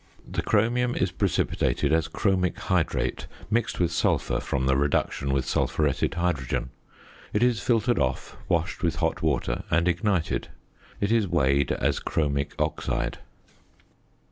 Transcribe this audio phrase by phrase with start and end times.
[0.27, 6.15] The chromium is precipitated as chromic hydrate mixed with sulphur from the reduction with sulphuretted
[6.15, 6.71] hydrogen.
[7.33, 10.47] It is filtered off, washed with hot water, and ignited.
[10.99, 13.19] It is weighed as chromic oxide.